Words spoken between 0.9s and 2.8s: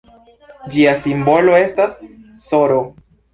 simbolo estas sr.